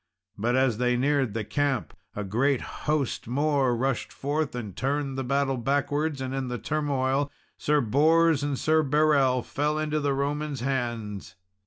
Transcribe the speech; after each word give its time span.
But 0.35 0.55
as 0.55 0.79
they 0.79 0.97
neared 0.97 1.35
the 1.35 1.43
camp, 1.43 1.93
a 2.15 2.23
great 2.23 2.59
host 2.89 3.27
more 3.27 3.75
rushed 3.77 4.11
forth, 4.11 4.55
and 4.55 4.75
turned 4.75 5.15
the 5.15 5.23
battle 5.23 5.57
backwards, 5.57 6.21
and 6.21 6.33
in 6.33 6.47
the 6.47 6.57
turmoil, 6.57 7.31
Sir 7.55 7.81
Bors 7.81 8.41
and 8.41 8.57
Sir 8.57 8.81
Berel 8.83 9.45
fell 9.45 9.77
into 9.77 9.99
the 9.99 10.15
Romans' 10.15 10.61
hands. 10.61 11.35